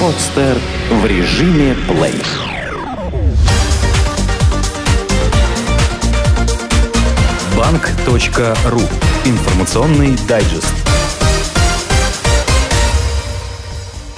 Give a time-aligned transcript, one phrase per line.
[0.00, 0.58] Подстер
[0.90, 2.22] в режиме плей.
[7.56, 8.80] Банк.ру.
[9.24, 10.74] Информационный дайджест.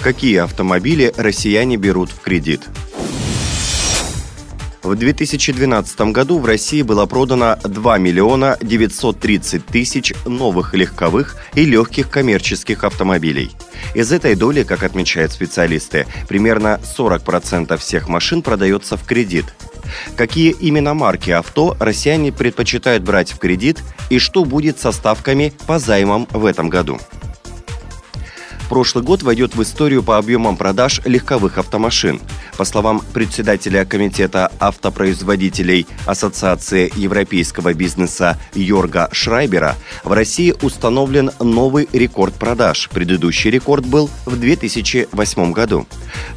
[0.01, 2.63] Какие автомобили россияне берут в кредит?
[4.83, 12.09] В 2012 году в России было продано 2 миллиона 930 тысяч новых легковых и легких
[12.09, 13.51] коммерческих автомобилей.
[13.95, 19.47] Из этой доли, как отмечают специалисты, примерно 40% всех машин продается в кредит.
[20.17, 25.79] Какие именно марки авто россияне предпочитают брать в кредит и что будет со ставками по
[25.79, 26.99] займам в этом году?
[28.69, 32.21] Прошлый год войдет в историю по объемам продаж легковых автомашин.
[32.57, 42.35] По словам председателя Комитета автопроизводителей Ассоциации европейского бизнеса Йорга Шрайбера, в России установлен новый рекорд
[42.35, 42.91] продаж.
[42.93, 45.87] Предыдущий рекорд был в 2008 году.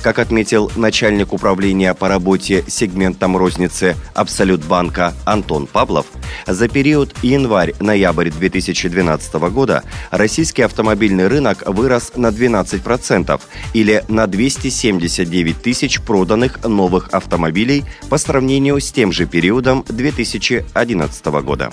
[0.02, 6.08] Как отметил начальник управления по работе сегментом розницы Абсолют банка Антон Павлов,
[6.47, 13.39] за период январь-ноябрь 2012 года российский автомобильный рынок вырос на 12%
[13.73, 21.71] или на 279 тысяч проданных новых автомобилей по сравнению с тем же периодом 2011 года.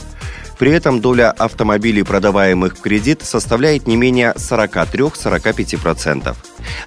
[0.59, 6.35] При этом доля автомобилей, продаваемых в кредит, составляет не менее 43-45%.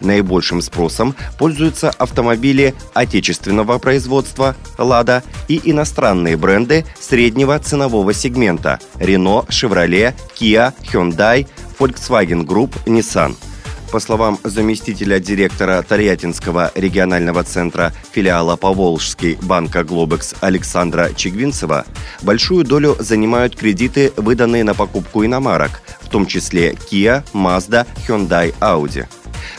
[0.01, 10.15] Наибольшим спросом пользуются автомобили отечественного производства «Лада» и иностранные бренды среднего ценового сегмента «Рено», «Шевроле»,
[10.35, 11.47] «Киа», «Hyundai»,
[11.79, 13.35] Volkswagen Group, Nissan–
[13.91, 21.85] по словам заместителя директора Тольяттинского регионального центра филиала Поволжский банка «Глобекс» Александра Чегвинцева,
[22.21, 29.05] большую долю занимают кредиты, выданные на покупку иномарок, в том числе Kia, Mazda, Hyundai, Audi.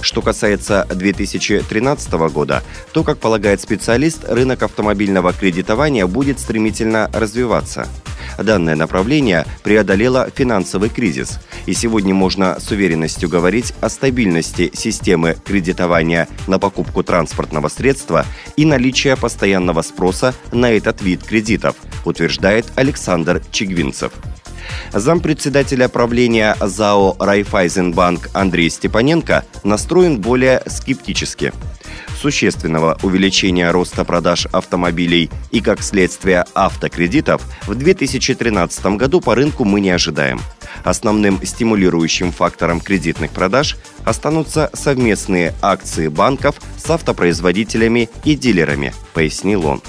[0.01, 7.87] Что касается 2013 года, то, как полагает специалист, рынок автомобильного кредитования будет стремительно развиваться–
[8.39, 16.29] Данное направление преодолело финансовый кризис, и сегодня можно с уверенностью говорить о стабильности системы кредитования
[16.47, 18.27] на покупку транспортного средства
[18.57, 24.13] и наличия постоянного спроса на этот вид кредитов, утверждает Александр Чигвинцев.
[24.93, 31.53] Зампредседателя правления ЗАО «Райфайзенбанк» Андрей Степаненко настроен более скептически–
[32.23, 39.81] существенного увеличения роста продаж автомобилей и, как следствие, автокредитов в 2013 году по рынку мы
[39.81, 40.41] не ожидаем.
[40.85, 49.83] Основным стимулирующим фактором кредитных продаж останутся совместные акции банков с автопроизводителями и дилерами, пояснил он.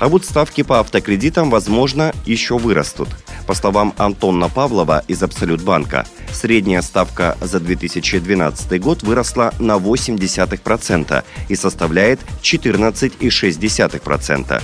[0.00, 3.10] А вот ставки по автокредитам, возможно, еще вырастут.
[3.46, 11.54] По словам Антона Павлова из Абсолютбанка, средняя ставка за 2012 год выросла на 0,8% и
[11.54, 14.62] составляет 14,6%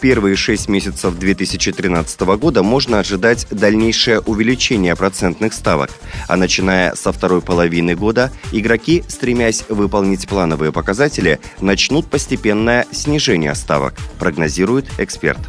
[0.00, 5.90] первые 6 месяцев 2013 года можно ожидать дальнейшее увеличение процентных ставок,
[6.26, 13.94] а начиная со второй половины года игроки, стремясь выполнить плановые показатели, начнут постепенное снижение ставок,
[14.18, 15.40] прогнозирует эксперт.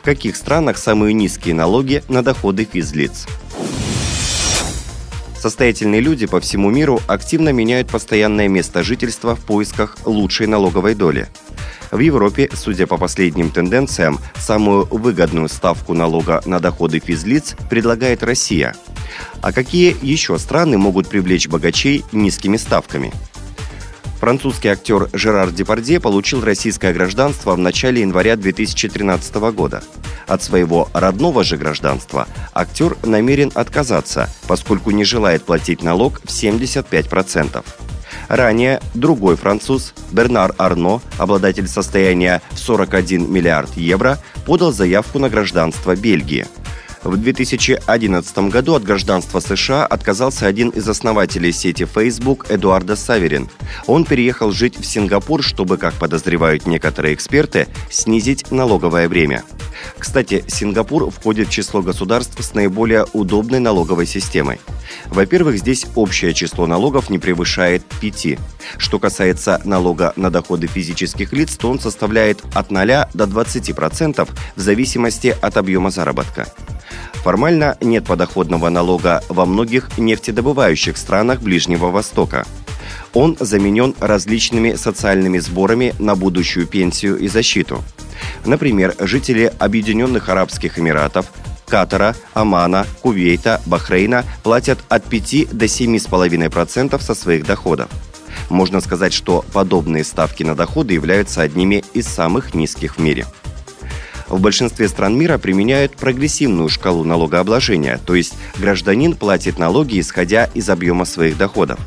[0.00, 3.26] В каких странах самые низкие налоги на доходы физлиц?
[5.38, 11.28] Состоятельные люди по всему миру активно меняют постоянное место жительства в поисках лучшей налоговой доли–
[11.90, 18.74] в Европе, судя по последним тенденциям, самую выгодную ставку налога на доходы физлиц предлагает Россия.
[19.40, 23.12] А какие еще страны могут привлечь богачей низкими ставками?
[24.18, 29.82] Французский актер Жерар Депардье получил российское гражданство в начале января 2013 года.
[30.26, 37.64] От своего родного же гражданства актер намерен отказаться, поскольку не желает платить налог в 75%.
[38.28, 45.94] Ранее другой француз Бернар Арно, обладатель состояния в 41 миллиард евро, подал заявку на гражданство
[45.94, 46.46] Бельгии.
[47.06, 53.48] В 2011 году от гражданства США отказался один из основателей сети Facebook Эдуардо Саверин.
[53.86, 59.44] Он переехал жить в Сингапур, чтобы, как подозревают некоторые эксперты, снизить налоговое бремя.
[59.96, 64.58] Кстати, Сингапур входит в число государств с наиболее удобной налоговой системой.
[65.06, 68.38] Во-первых, здесь общее число налогов не превышает 5.
[68.78, 74.60] Что касается налога на доходы физических лиц, то он составляет от 0 до 20% в
[74.60, 76.48] зависимости от объема заработка.
[77.14, 82.46] Формально нет подоходного налога во многих нефтедобывающих странах Ближнего Востока.
[83.12, 87.82] Он заменен различными социальными сборами на будущую пенсию и защиту.
[88.44, 91.26] Например, жители Объединенных Арабских Эмиратов,
[91.66, 97.88] Катара, Омана, Кувейта, Бахрейна платят от 5 до 7,5% со своих доходов.
[98.50, 103.26] Можно сказать, что подобные ставки на доходы являются одними из самых низких в мире.
[104.28, 110.68] В большинстве стран мира применяют прогрессивную шкалу налогообложения, то есть гражданин платит налоги, исходя из
[110.68, 111.78] объема своих доходов.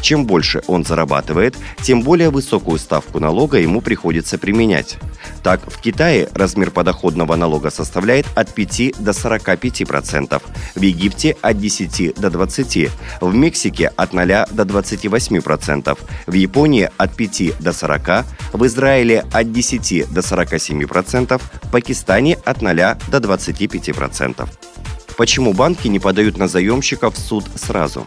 [0.00, 4.98] Чем больше он зарабатывает, тем более высокую ставку налога ему приходится применять.
[5.42, 10.42] Так, в Китае размер подоходного налога составляет от 5 до 45%,
[10.74, 12.90] в Египте от 10 до 20%,
[13.20, 19.52] в Мексике от 0 до 28%, в Японии от 5 до 40%, в Израиле от
[19.52, 22.74] 10 до 47%, в Пакистане от 0
[23.08, 24.48] до 25%.
[25.16, 28.06] Почему банки не подают на заемщиков в суд сразу?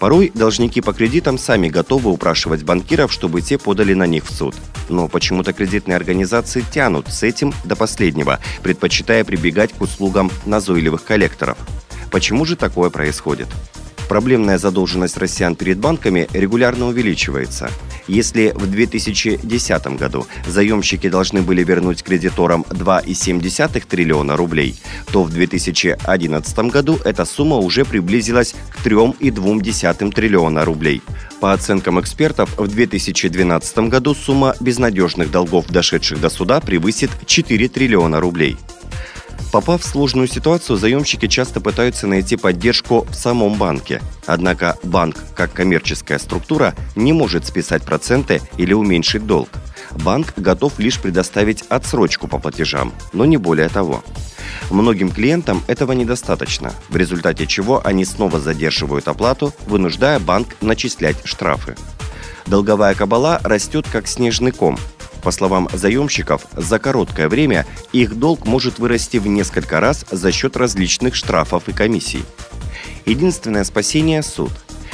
[0.00, 4.56] Порой должники по кредитам сами готовы упрашивать банкиров, чтобы те подали на них в суд.
[4.88, 11.58] Но почему-то кредитные организации тянут с этим до последнего, предпочитая прибегать к услугам назойливых коллекторов.
[12.10, 13.48] Почему же такое происходит?
[14.10, 17.70] Проблемная задолженность россиян перед банками регулярно увеличивается.
[18.08, 24.74] Если в 2010 году заемщики должны были вернуть кредиторам 2,7 триллиона рублей,
[25.12, 31.02] то в 2011 году эта сумма уже приблизилась к 3,2 триллиона рублей.
[31.38, 38.18] По оценкам экспертов, в 2012 году сумма безнадежных долгов, дошедших до суда, превысит 4 триллиона
[38.18, 38.56] рублей.
[39.52, 44.00] Попав в сложную ситуацию, заемщики часто пытаются найти поддержку в самом банке.
[44.26, 49.48] Однако банк, как коммерческая структура, не может списать проценты или уменьшить долг.
[49.92, 54.04] Банк готов лишь предоставить отсрочку по платежам, но не более того.
[54.70, 61.76] Многим клиентам этого недостаточно, в результате чего они снова задерживают оплату, вынуждая банк начислять штрафы.
[62.46, 64.78] Долговая кабала растет как снежный ком,
[65.22, 70.56] по словам заемщиков, за короткое время их долг может вырасти в несколько раз за счет
[70.56, 72.22] различных штрафов и комиссий.
[73.06, 74.50] Единственное спасение– суд.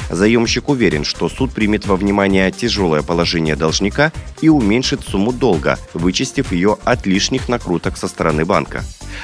[0.09, 6.51] Заемщик уверен, что суд примет во внимание тяжелое положение должника и уменьшит сумму долга, вычистив
[6.51, 8.83] ее от лишних накруток со стороны банка.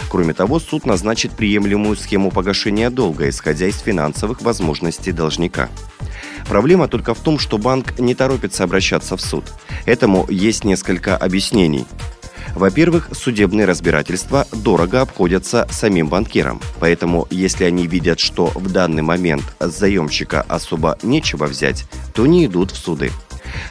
[0.10, 5.70] Кроме того, суд назначит приемлемую схему погашения долга, исходя из финансовых возможностей должника.
[6.48, 9.46] Проблема только в том, что банк не торопится обращаться в суд.
[9.86, 11.86] Этому есть несколько объяснений.
[12.56, 16.62] Во-первых, судебные разбирательства дорого обходятся самим банкирам.
[16.80, 22.46] Поэтому, если они видят, что в данный момент с заемщика особо нечего взять, то не
[22.46, 23.12] идут в суды.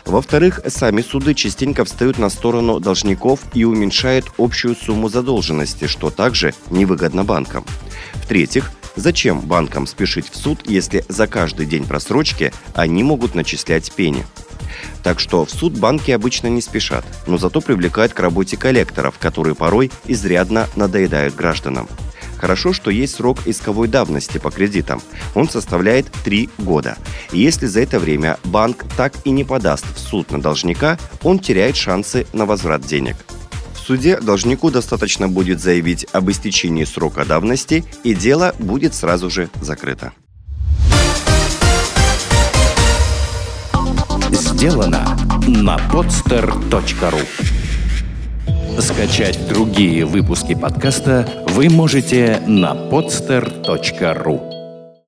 [0.04, 6.54] Во-вторых, сами суды частенько встают на сторону должников и уменьшают общую сумму задолженности, что также
[6.70, 7.64] невыгодно банкам.
[8.14, 14.24] В-третьих, Зачем банкам спешить в суд, если за каждый день просрочки они могут начислять пени?
[15.02, 19.54] Так что в суд банки обычно не спешат, но зато привлекают к работе коллекторов, которые
[19.54, 21.88] порой изрядно надоедают гражданам.
[22.36, 25.00] Хорошо, что есть срок исковой давности по кредитам.
[25.34, 26.98] Он составляет 3 года.
[27.30, 31.38] И если за это время банк так и не подаст в суд на должника, он
[31.38, 33.16] теряет шансы на возврат денег–
[33.82, 40.12] суде должнику достаточно будет заявить об истечении срока давности, и дело будет сразу же закрыто.
[44.30, 47.26] Сделано на podster.ru
[48.80, 54.51] Скачать другие выпуски подкаста вы можете на podster.ru